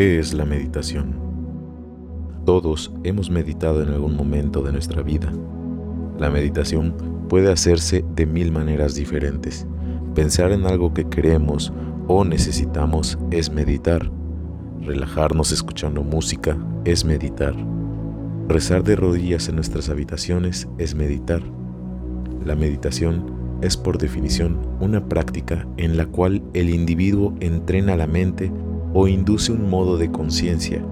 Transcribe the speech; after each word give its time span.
¿Qué 0.00 0.18
es 0.18 0.32
la 0.32 0.46
meditación? 0.46 1.14
Todos 2.46 2.90
hemos 3.04 3.28
meditado 3.28 3.82
en 3.82 3.90
algún 3.90 4.16
momento 4.16 4.62
de 4.62 4.72
nuestra 4.72 5.02
vida. 5.02 5.30
La 6.18 6.30
meditación 6.30 6.94
puede 7.28 7.52
hacerse 7.52 8.02
de 8.16 8.24
mil 8.24 8.50
maneras 8.50 8.94
diferentes. 8.94 9.66
Pensar 10.14 10.52
en 10.52 10.64
algo 10.64 10.94
que 10.94 11.06
queremos 11.06 11.70
o 12.08 12.24
necesitamos 12.24 13.18
es 13.30 13.52
meditar. 13.52 14.10
Relajarnos 14.80 15.52
escuchando 15.52 16.02
música 16.02 16.56
es 16.86 17.04
meditar. 17.04 17.54
Rezar 18.48 18.82
de 18.82 18.96
rodillas 18.96 19.50
en 19.50 19.56
nuestras 19.56 19.90
habitaciones 19.90 20.66
es 20.78 20.94
meditar. 20.94 21.42
La 22.42 22.56
meditación 22.56 23.58
es 23.60 23.76
por 23.76 23.98
definición 23.98 24.66
una 24.80 25.06
práctica 25.10 25.68
en 25.76 25.98
la 25.98 26.06
cual 26.06 26.42
el 26.54 26.70
individuo 26.70 27.34
entrena 27.40 27.98
la 27.98 28.06
mente 28.06 28.50
o 28.92 29.08
induce 29.08 29.52
un 29.52 29.68
modo 29.70 29.96
de 29.98 30.10
conciencia, 30.10 30.84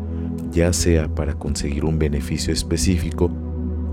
ya 0.51 0.73
sea 0.73 1.09
para 1.15 1.35
conseguir 1.35 1.85
un 1.85 1.99
beneficio 1.99 2.53
específico 2.53 3.31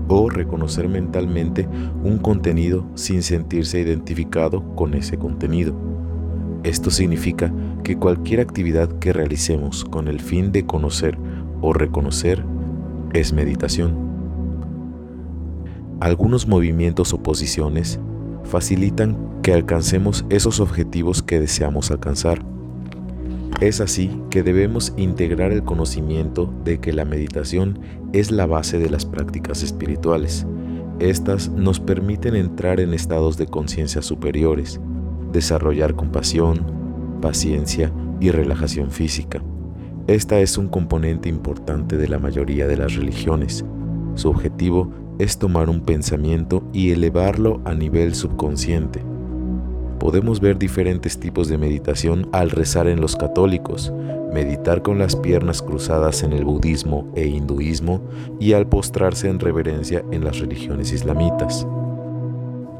o 0.08 0.30
reconocer 0.30 0.88
mentalmente 0.88 1.68
un 2.02 2.18
contenido 2.18 2.86
sin 2.94 3.22
sentirse 3.22 3.80
identificado 3.80 4.74
con 4.74 4.94
ese 4.94 5.18
contenido. 5.18 5.74
Esto 6.62 6.90
significa 6.90 7.52
que 7.84 7.96
cualquier 7.96 8.40
actividad 8.40 8.88
que 8.98 9.12
realicemos 9.12 9.84
con 9.84 10.08
el 10.08 10.20
fin 10.20 10.52
de 10.52 10.66
conocer 10.66 11.18
o 11.60 11.72
reconocer 11.72 12.44
es 13.12 13.32
meditación. 13.32 14.06
Algunos 16.00 16.46
movimientos 16.46 17.12
o 17.12 17.22
posiciones 17.22 18.00
facilitan 18.44 19.16
que 19.42 19.52
alcancemos 19.54 20.24
esos 20.28 20.60
objetivos 20.60 21.22
que 21.22 21.40
deseamos 21.40 21.90
alcanzar. 21.90 22.44
Es 23.60 23.80
así 23.80 24.10
que 24.30 24.42
debemos 24.42 24.92
integrar 24.98 25.50
el 25.50 25.64
conocimiento 25.64 26.52
de 26.64 26.78
que 26.78 26.92
la 26.92 27.06
meditación 27.06 27.78
es 28.12 28.30
la 28.30 28.44
base 28.44 28.78
de 28.78 28.90
las 28.90 29.06
prácticas 29.06 29.62
espirituales. 29.62 30.46
Estas 30.98 31.48
nos 31.48 31.80
permiten 31.80 32.36
entrar 32.36 32.80
en 32.80 32.92
estados 32.92 33.38
de 33.38 33.46
conciencia 33.46 34.02
superiores, 34.02 34.78
desarrollar 35.32 35.94
compasión, 35.94 36.66
paciencia 37.22 37.90
y 38.20 38.30
relajación 38.30 38.90
física. 38.90 39.42
Esta 40.06 40.38
es 40.40 40.58
un 40.58 40.68
componente 40.68 41.30
importante 41.30 41.96
de 41.96 42.08
la 42.08 42.18
mayoría 42.18 42.66
de 42.66 42.76
las 42.76 42.94
religiones. 42.94 43.64
Su 44.16 44.28
objetivo 44.28 44.92
es 45.18 45.38
tomar 45.38 45.70
un 45.70 45.80
pensamiento 45.80 46.62
y 46.74 46.90
elevarlo 46.90 47.62
a 47.64 47.72
nivel 47.74 48.14
subconsciente. 48.14 49.15
Podemos 50.06 50.38
ver 50.38 50.56
diferentes 50.56 51.18
tipos 51.18 51.48
de 51.48 51.58
meditación 51.58 52.28
al 52.30 52.50
rezar 52.50 52.86
en 52.86 53.00
los 53.00 53.16
católicos, 53.16 53.92
meditar 54.32 54.80
con 54.80 55.00
las 55.00 55.16
piernas 55.16 55.62
cruzadas 55.62 56.22
en 56.22 56.32
el 56.32 56.44
budismo 56.44 57.10
e 57.16 57.26
hinduismo 57.26 58.00
y 58.38 58.52
al 58.52 58.68
postrarse 58.68 59.28
en 59.28 59.40
reverencia 59.40 60.04
en 60.12 60.22
las 60.22 60.38
religiones 60.38 60.92
islamitas. 60.92 61.66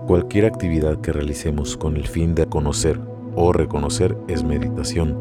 Cualquier 0.06 0.46
actividad 0.46 1.00
que 1.00 1.12
realicemos 1.12 1.76
con 1.76 1.96
el 1.96 2.06
fin 2.06 2.36
de 2.36 2.46
conocer 2.46 3.00
o 3.34 3.52
reconocer 3.52 4.16
es 4.28 4.44
meditación. 4.44 5.18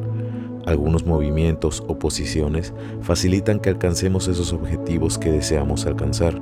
Algunos 0.67 1.07
movimientos 1.07 1.83
o 1.87 1.97
posiciones 1.97 2.71
facilitan 3.01 3.59
que 3.59 3.71
alcancemos 3.71 4.27
esos 4.27 4.53
objetivos 4.53 5.17
que 5.17 5.31
deseamos 5.31 5.87
alcanzar. 5.87 6.39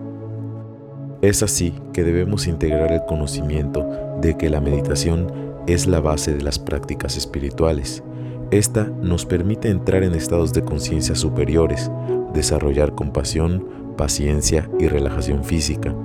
Es 1.21 1.41
así 1.41 1.73
que 1.93 2.03
debemos 2.03 2.47
integrar 2.47 2.91
el 2.91 3.05
conocimiento 3.05 3.87
de 4.19 4.35
que 4.35 4.49
la 4.49 4.59
meditación 4.59 5.52
es 5.67 5.87
la 5.87 5.99
base 5.99 6.33
de 6.33 6.43
las 6.43 6.59
prácticas 6.59 7.17
espirituales. 7.17 8.03
Esta 8.51 8.83
nos 9.01 9.25
permite 9.25 9.69
entrar 9.69 10.03
en 10.03 10.13
estados 10.13 10.53
de 10.53 10.63
conciencia 10.63 11.15
superiores, 11.15 11.89
desarrollar 12.33 12.93
compasión, 12.93 13.67
paciencia 13.97 14.69
y 14.79 14.87
relajación 14.87 15.43
física. 15.43 15.95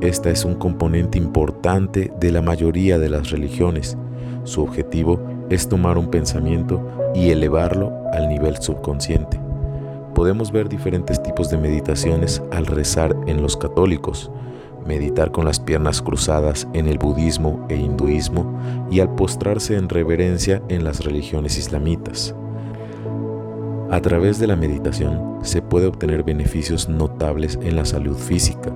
Esta 0.00 0.30
es 0.30 0.44
un 0.44 0.54
componente 0.54 1.18
importante 1.18 2.12
de 2.20 2.32
la 2.32 2.42
mayoría 2.42 2.98
de 2.98 3.08
las 3.08 3.30
religiones. 3.30 3.96
Su 4.44 4.62
objetivo 4.62 5.20
es 5.48 5.68
tomar 5.68 5.96
un 5.98 6.10
pensamiento 6.10 6.80
y 7.14 7.30
elevarlo 7.30 7.92
al 8.12 8.28
nivel 8.28 8.56
subconsciente. 8.58 9.40
Podemos 10.14 10.50
ver 10.50 10.68
diferentes 10.68 11.22
tipos 11.22 11.50
de 11.50 11.58
meditaciones 11.58 12.42
al 12.50 12.66
rezar 12.66 13.14
en 13.26 13.42
los 13.42 13.56
católicos, 13.56 14.30
meditar 14.86 15.32
con 15.32 15.44
las 15.44 15.60
piernas 15.60 16.00
cruzadas 16.00 16.66
en 16.72 16.88
el 16.88 16.98
budismo 16.98 17.66
e 17.68 17.76
hinduismo 17.76 18.58
y 18.90 19.00
al 19.00 19.14
postrarse 19.14 19.76
en 19.76 19.88
reverencia 19.88 20.62
en 20.68 20.84
las 20.84 21.04
religiones 21.04 21.58
islamitas. 21.58 22.34
A 23.90 24.00
través 24.00 24.38
de 24.38 24.46
la 24.46 24.56
meditación 24.56 25.38
se 25.42 25.62
puede 25.62 25.86
obtener 25.86 26.22
beneficios 26.24 26.88
notables 26.88 27.58
en 27.62 27.76
la 27.76 27.84
salud 27.84 28.16
física. 28.16 28.72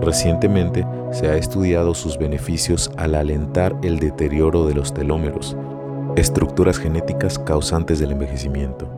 Recientemente 0.00 0.86
se 1.12 1.28
ha 1.28 1.36
estudiado 1.36 1.94
sus 1.94 2.18
beneficios 2.18 2.90
al 2.96 3.14
alentar 3.14 3.76
el 3.82 3.98
deterioro 3.98 4.66
de 4.66 4.74
los 4.74 4.94
telómeros, 4.94 5.56
estructuras 6.16 6.78
genéticas 6.78 7.38
causantes 7.38 7.98
del 7.98 8.12
envejecimiento. 8.12 8.88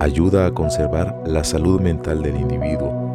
Ayuda 0.00 0.46
a 0.46 0.52
conservar 0.52 1.22
la 1.26 1.42
salud 1.42 1.80
mental 1.80 2.22
del 2.22 2.36
individuo 2.36 3.05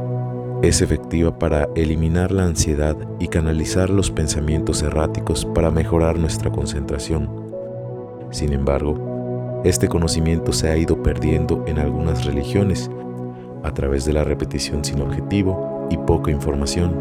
es 0.62 0.82
efectiva 0.82 1.40
para 1.40 1.68
eliminar 1.76 2.32
la 2.32 2.46
ansiedad 2.46 2.96
y 3.20 3.28
canalizar 3.28 3.90
los 3.90 4.12
pensamientos 4.12 4.84
erráticos 4.84 5.44
para 5.44 5.72
mejorar 5.72 6.20
nuestra 6.20 6.52
concentración. 6.52 7.30
Sin 8.30 8.54
embargo, 8.54 9.62
este 9.64 9.88
conocimiento 9.88 10.54
se 10.54 10.70
ha 10.70 10.78
ido 10.78 11.02
perdiendo 11.02 11.64
en 11.66 11.80
algunas 11.80 12.26
religiones 12.26 12.92
a 13.64 13.74
través 13.74 14.06
de 14.06 14.14
la 14.14 14.24
repetición 14.24 14.86
sin 14.86 15.02
objetivo 15.02 15.88
y 15.90 15.98
poca 15.98 16.30
información. 16.30 16.94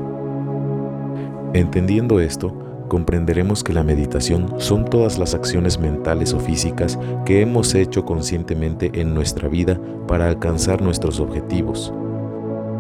Entendiendo 1.53 2.19
esto, 2.19 2.87
comprenderemos 2.89 3.63
que 3.63 3.75
la 3.75 3.83
meditación 3.83 4.55
son 4.57 4.87
todas 4.87 5.19
las 5.19 5.35
acciones 5.35 5.79
mentales 5.79 6.33
o 6.33 6.41
físicas 6.41 6.99
que 7.27 7.43
hemos 7.43 7.75
hecho 7.75 8.07
conscientemente 8.07 8.91
en 8.95 9.13
nuestra 9.13 9.49
vida 9.49 9.79
para 10.09 10.29
alcanzar 10.29 10.81
nuestros 10.81 11.21
objetivos 11.21 11.93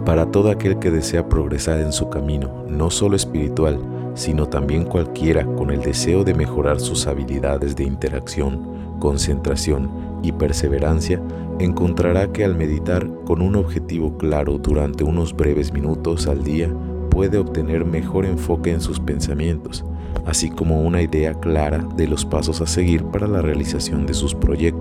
para 0.04 0.30
todo 0.30 0.50
aquel 0.50 0.78
que 0.78 0.90
desea 0.90 1.28
progresar 1.28 1.80
en 1.80 1.92
su 1.92 2.08
camino, 2.08 2.64
no 2.68 2.90
solo 2.90 3.16
espiritual, 3.16 3.78
sino 4.14 4.48
también 4.48 4.84
cualquiera 4.84 5.44
con 5.44 5.70
el 5.70 5.80
deseo 5.80 6.24
de 6.24 6.34
mejorar 6.34 6.80
sus 6.80 7.06
habilidades 7.06 7.76
de 7.76 7.84
interacción, 7.84 8.98
concentración 8.98 9.90
y 10.22 10.32
perseverancia, 10.32 11.20
encontrará 11.58 12.32
que 12.32 12.44
al 12.44 12.54
meditar 12.54 13.08
con 13.24 13.42
un 13.42 13.56
objetivo 13.56 14.16
claro 14.16 14.58
durante 14.58 15.04
unos 15.04 15.34
breves 15.34 15.72
minutos 15.72 16.26
al 16.26 16.42
día, 16.42 16.72
puede 17.10 17.38
obtener 17.38 17.84
mejor 17.84 18.24
enfoque 18.24 18.72
en 18.72 18.80
sus 18.80 19.00
pensamientos, 19.00 19.84
así 20.26 20.48
como 20.48 20.82
una 20.82 21.02
idea 21.02 21.34
clara 21.34 21.86
de 21.96 22.08
los 22.08 22.24
pasos 22.24 22.60
a 22.60 22.66
seguir 22.66 23.04
para 23.04 23.26
la 23.26 23.42
realización 23.42 24.06
de 24.06 24.14
sus 24.14 24.34
proyectos. 24.34 24.79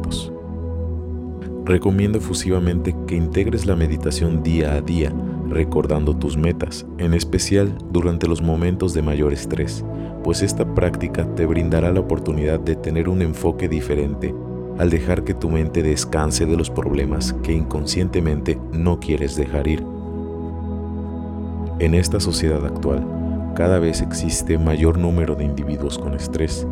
Recomiendo 1.70 2.18
efusivamente 2.18 2.96
que 3.06 3.16
integres 3.16 3.68
la 3.68 3.76
meditación 3.76 4.42
día 4.42 4.74
a 4.74 4.82
día, 4.82 5.14
recordando 5.48 6.18
tus 6.18 6.36
metas, 6.36 6.88
en 6.98 7.14
especial 7.14 7.72
durante 7.92 8.28
los 8.28 8.42
momentos 8.42 8.96
de 8.96 9.04
mayor 9.04 9.34
estrés, 9.34 9.86
pues 10.24 10.42
esta 10.42 10.74
práctica 10.74 11.32
te 11.36 11.46
brindará 11.46 11.92
la 11.92 12.00
oportunidad 12.00 12.60
de 12.60 12.76
tener 12.76 13.08
un 13.08 13.22
enfoque 13.22 13.70
diferente 13.70 14.34
al 14.80 14.90
dejar 14.90 15.24
que 15.24 15.36
tu 15.36 15.48
mente 15.48 15.84
descanse 15.84 16.48
de 16.48 16.58
los 16.58 16.72
problemas 16.72 17.34
que 17.44 17.54
inconscientemente 17.54 18.60
no 18.74 19.00
quieres 19.00 19.36
dejar 19.36 19.68
ir. 19.68 19.84
En 21.78 21.94
esta 21.94 22.20
sociedad 22.20 22.66
actual, 22.66 23.06
cada 23.56 23.78
vez 23.78 24.02
existe 24.02 24.58
mayor 24.58 24.98
número 24.98 25.36
de 25.36 25.44
individuos 25.44 26.00
con 26.00 26.16
estrés, 26.16 26.66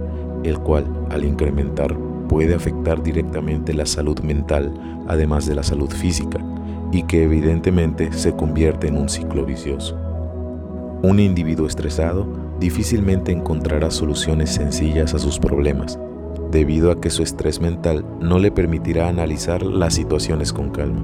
el 0.43 0.57
cual, 0.57 0.87
al 1.11 1.23
incrementar 1.23 2.06
puede 2.27 2.55
afectar 2.55 3.01
directamente 3.01 3.73
la 3.73 3.85
salud 3.85 4.19
mental, 4.21 4.73
además 5.07 5.45
de 5.45 5.55
la 5.55 5.63
salud 5.63 5.89
física, 5.89 6.39
y 6.91 7.03
que 7.03 7.23
evidentemente 7.23 8.11
se 8.13 8.33
convierte 8.33 8.87
en 8.87 8.97
un 8.97 9.09
ciclo 9.09 9.45
vicioso. 9.45 9.97
Un 11.03 11.19
individuo 11.19 11.67
estresado 11.67 12.27
difícilmente 12.59 13.31
encontrará 13.31 13.91
soluciones 13.91 14.51
sencillas 14.51 15.13
a 15.13 15.19
sus 15.19 15.39
problemas, 15.39 15.99
debido 16.51 16.91
a 16.91 16.99
que 16.99 17.09
su 17.09 17.23
estrés 17.23 17.61
mental 17.61 18.05
no 18.19 18.39
le 18.39 18.51
permitirá 18.51 19.07
analizar 19.07 19.63
las 19.63 19.93
situaciones 19.93 20.53
con 20.53 20.69
calma. 20.69 21.01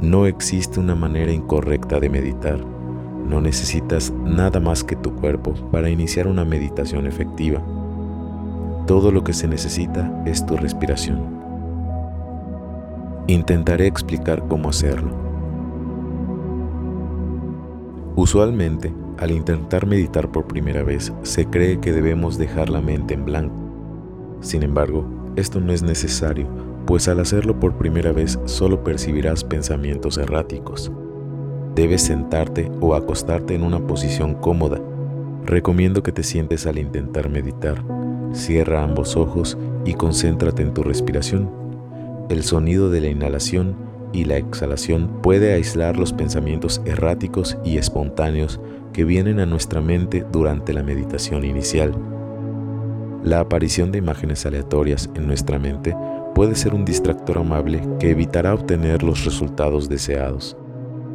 No 0.00 0.26
existe 0.26 0.80
una 0.80 0.94
manera 0.94 1.32
incorrecta 1.32 2.00
de 2.00 2.10
meditar. 2.10 2.58
No 3.28 3.40
necesitas 3.40 4.12
nada 4.24 4.60
más 4.60 4.84
que 4.84 4.96
tu 4.96 5.14
cuerpo 5.14 5.54
para 5.70 5.88
iniciar 5.88 6.26
una 6.26 6.44
meditación 6.44 7.06
efectiva. 7.06 7.62
Todo 8.86 9.10
lo 9.10 9.24
que 9.24 9.32
se 9.32 9.48
necesita 9.48 10.22
es 10.26 10.44
tu 10.44 10.56
respiración. 10.56 11.18
Intentaré 13.26 13.86
explicar 13.86 14.46
cómo 14.46 14.68
hacerlo. 14.68 15.10
Usualmente, 18.16 18.92
al 19.18 19.30
intentar 19.30 19.86
meditar 19.86 20.30
por 20.30 20.46
primera 20.46 20.82
vez, 20.82 21.12
se 21.22 21.46
cree 21.46 21.80
que 21.80 21.92
debemos 21.92 22.36
dejar 22.36 22.68
la 22.68 22.82
mente 22.82 23.14
en 23.14 23.24
blanco. 23.24 23.54
Sin 24.40 24.62
embargo, 24.62 25.06
esto 25.36 25.60
no 25.60 25.72
es 25.72 25.82
necesario, 25.82 26.46
pues 26.84 27.08
al 27.08 27.20
hacerlo 27.20 27.58
por 27.58 27.78
primera 27.78 28.12
vez 28.12 28.38
solo 28.44 28.84
percibirás 28.84 29.42
pensamientos 29.42 30.18
erráticos. 30.18 30.92
Debes 31.74 32.02
sentarte 32.02 32.70
o 32.80 32.94
acostarte 32.94 33.54
en 33.54 33.62
una 33.62 33.84
posición 33.84 34.34
cómoda. 34.34 34.78
Recomiendo 35.44 36.02
que 36.02 36.12
te 36.12 36.22
sientes 36.22 36.66
al 36.66 36.78
intentar 36.78 37.30
meditar. 37.30 37.82
Cierra 38.34 38.82
ambos 38.82 39.16
ojos 39.16 39.56
y 39.84 39.94
concéntrate 39.94 40.62
en 40.62 40.74
tu 40.74 40.82
respiración. 40.82 41.48
El 42.28 42.42
sonido 42.42 42.90
de 42.90 43.00
la 43.00 43.06
inhalación 43.06 43.76
y 44.12 44.24
la 44.24 44.38
exhalación 44.38 45.08
puede 45.22 45.54
aislar 45.54 45.96
los 45.96 46.12
pensamientos 46.12 46.82
erráticos 46.84 47.56
y 47.64 47.78
espontáneos 47.78 48.60
que 48.92 49.04
vienen 49.04 49.38
a 49.38 49.46
nuestra 49.46 49.80
mente 49.80 50.26
durante 50.32 50.72
la 50.72 50.82
meditación 50.82 51.44
inicial. 51.44 51.94
La 53.22 53.38
aparición 53.38 53.92
de 53.92 53.98
imágenes 53.98 54.44
aleatorias 54.44 55.08
en 55.14 55.28
nuestra 55.28 55.60
mente 55.60 55.96
puede 56.34 56.56
ser 56.56 56.74
un 56.74 56.84
distractor 56.84 57.38
amable 57.38 57.82
que 58.00 58.10
evitará 58.10 58.52
obtener 58.52 59.04
los 59.04 59.24
resultados 59.24 59.88
deseados. 59.88 60.56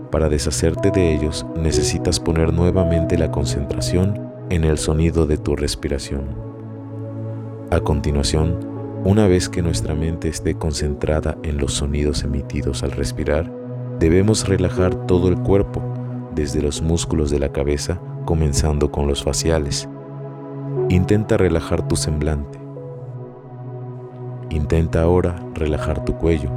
Para 0.10 0.30
deshacerte 0.30 0.90
de 0.90 1.14
ellos 1.14 1.46
necesitas 1.58 2.18
poner 2.18 2.54
nuevamente 2.54 3.18
la 3.18 3.30
concentración 3.30 4.32
en 4.50 4.64
el 4.64 4.78
sonido 4.78 5.28
de 5.28 5.38
tu 5.38 5.58
respiración. 5.58 6.49
A 7.72 7.82
continuación, 7.82 8.58
una 9.04 9.28
vez 9.28 9.48
que 9.48 9.62
nuestra 9.62 9.94
mente 9.94 10.28
esté 10.28 10.56
concentrada 10.56 11.38
en 11.44 11.60
los 11.60 11.76
sonidos 11.76 12.24
emitidos 12.24 12.82
al 12.82 12.90
respirar, 12.90 13.54
debemos 14.00 14.48
relajar 14.48 15.06
todo 15.06 15.28
el 15.30 15.38
cuerpo, 15.38 15.80
desde 16.34 16.64
los 16.64 16.82
músculos 16.82 17.30
de 17.30 17.38
la 17.38 17.52
cabeza, 17.52 18.02
comenzando 18.26 18.92
con 18.92 19.08
los 19.08 19.24
faciales. 19.24 19.88
Intenta 20.90 21.38
relajar 21.38 21.88
tu 21.88 21.96
semblante. 21.96 22.60
Intenta 24.50 25.04
ahora 25.04 25.36
relajar 25.54 26.04
tu 26.04 26.16
cuello. 26.16 26.50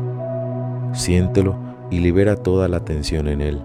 Siéntelo 0.95 1.57
y 1.91 1.99
libera 1.99 2.37
toda 2.37 2.69
la 2.69 2.87
tensión 2.87 3.29
en 3.29 3.43
él. 3.43 3.61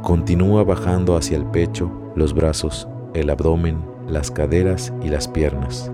Continúa 0.00 0.64
bajando 0.64 1.14
hacia 1.14 1.36
el 1.36 1.44
pecho, 1.44 1.92
los 2.16 2.32
brazos, 2.32 2.88
el 3.12 3.28
abdomen, 3.28 3.91
las 4.08 4.30
caderas 4.30 4.92
y 5.02 5.08
las 5.08 5.28
piernas. 5.28 5.90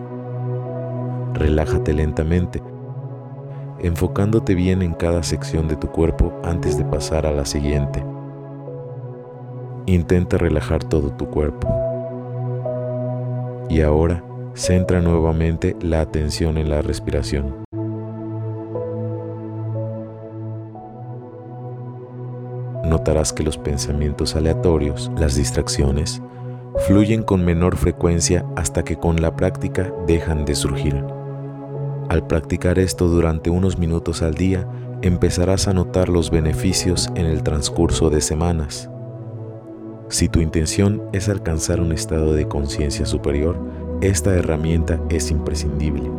Relájate 1.34 1.92
lentamente, 1.92 2.62
enfocándote 3.80 4.54
bien 4.54 4.82
en 4.82 4.94
cada 4.94 5.22
sección 5.22 5.68
de 5.68 5.76
tu 5.76 5.88
cuerpo 5.88 6.32
antes 6.42 6.76
de 6.78 6.84
pasar 6.84 7.26
a 7.26 7.32
la 7.32 7.44
siguiente. 7.44 8.04
Intenta 9.86 10.36
relajar 10.38 10.84
todo 10.84 11.10
tu 11.10 11.28
cuerpo. 11.28 11.68
Y 13.68 13.82
ahora, 13.82 14.24
centra 14.54 15.00
nuevamente 15.00 15.76
la 15.80 16.00
atención 16.00 16.58
en 16.58 16.70
la 16.70 16.82
respiración. 16.82 17.54
Notarás 22.84 23.32
que 23.32 23.42
los 23.42 23.58
pensamientos 23.58 24.34
aleatorios, 24.34 25.10
las 25.18 25.36
distracciones, 25.36 26.22
fluyen 26.86 27.22
con 27.22 27.44
menor 27.44 27.76
frecuencia 27.76 28.44
hasta 28.56 28.84
que 28.84 28.96
con 28.96 29.20
la 29.20 29.34
práctica 29.34 29.92
dejan 30.06 30.44
de 30.44 30.54
surgir. 30.54 31.04
Al 32.08 32.26
practicar 32.26 32.78
esto 32.78 33.08
durante 33.08 33.50
unos 33.50 33.78
minutos 33.78 34.22
al 34.22 34.34
día, 34.34 34.66
empezarás 35.02 35.68
a 35.68 35.74
notar 35.74 36.08
los 36.08 36.30
beneficios 36.30 37.10
en 37.14 37.26
el 37.26 37.42
transcurso 37.42 38.10
de 38.10 38.20
semanas. 38.20 38.88
Si 40.08 40.28
tu 40.28 40.40
intención 40.40 41.02
es 41.12 41.28
alcanzar 41.28 41.80
un 41.80 41.92
estado 41.92 42.32
de 42.32 42.48
conciencia 42.48 43.04
superior, 43.04 43.58
esta 44.00 44.34
herramienta 44.34 45.00
es 45.10 45.30
imprescindible. 45.30 46.10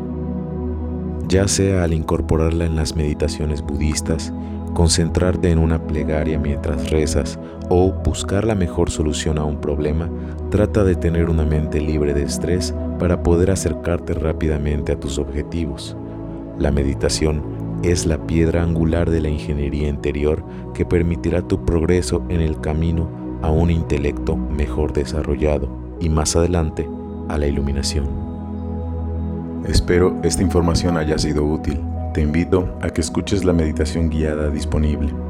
Ya 1.27 1.47
sea 1.47 1.83
al 1.83 1.93
incorporarla 1.93 2.65
en 2.65 2.75
las 2.75 2.95
meditaciones 2.95 3.61
budistas, 3.61 4.33
concentrarte 4.73 5.51
en 5.51 5.59
una 5.59 5.85
plegaria 5.85 6.39
mientras 6.39 6.89
rezas 6.89 7.39
o 7.69 7.91
buscar 7.91 8.45
la 8.45 8.55
mejor 8.55 8.89
solución 8.89 9.37
a 9.37 9.43
un 9.43 9.61
problema, 9.61 10.09
trata 10.49 10.83
de 10.83 10.95
tener 10.95 11.29
una 11.29 11.45
mente 11.45 11.79
libre 11.79 12.13
de 12.13 12.23
estrés 12.23 12.73
para 12.97 13.23
poder 13.23 13.51
acercarte 13.51 14.13
rápidamente 14.13 14.91
a 14.91 14.99
tus 14.99 15.17
objetivos. 15.17 15.95
La 16.57 16.71
meditación 16.71 17.43
es 17.83 18.05
la 18.05 18.25
piedra 18.25 18.63
angular 18.63 19.09
de 19.09 19.21
la 19.21 19.29
ingeniería 19.29 19.87
interior 19.87 20.43
que 20.73 20.85
permitirá 20.85 21.41
tu 21.41 21.63
progreso 21.63 22.23
en 22.29 22.41
el 22.41 22.59
camino 22.59 23.09
a 23.41 23.51
un 23.51 23.71
intelecto 23.71 24.35
mejor 24.35 24.91
desarrollado 24.91 25.69
y 25.99 26.09
más 26.09 26.35
adelante 26.35 26.89
a 27.29 27.37
la 27.37 27.47
iluminación. 27.47 28.07
Espero 29.65 30.17
esta 30.23 30.41
información 30.41 30.97
haya 30.97 31.17
sido 31.17 31.45
útil. 31.45 31.79
Te 32.13 32.21
invito 32.21 32.75
a 32.81 32.89
que 32.89 33.01
escuches 33.01 33.45
la 33.45 33.53
meditación 33.53 34.09
guiada 34.09 34.49
disponible. 34.49 35.28